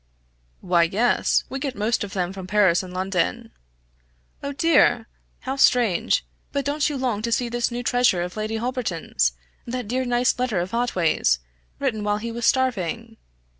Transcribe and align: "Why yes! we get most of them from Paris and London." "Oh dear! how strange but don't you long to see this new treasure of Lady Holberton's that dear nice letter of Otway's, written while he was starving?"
"Why 0.61 0.81
yes! 0.81 1.43
we 1.47 1.59
get 1.59 1.75
most 1.75 2.03
of 2.03 2.13
them 2.13 2.33
from 2.33 2.47
Paris 2.47 2.81
and 2.81 2.91
London." 2.91 3.51
"Oh 4.41 4.51
dear! 4.51 5.07
how 5.41 5.57
strange 5.57 6.25
but 6.51 6.65
don't 6.65 6.89
you 6.89 6.97
long 6.97 7.21
to 7.21 7.31
see 7.31 7.49
this 7.49 7.69
new 7.69 7.83
treasure 7.83 8.23
of 8.23 8.35
Lady 8.35 8.55
Holberton's 8.57 9.33
that 9.67 9.87
dear 9.87 10.03
nice 10.03 10.39
letter 10.39 10.59
of 10.59 10.73
Otway's, 10.73 11.37
written 11.77 12.03
while 12.03 12.17
he 12.17 12.31
was 12.31 12.47
starving?" 12.47 13.17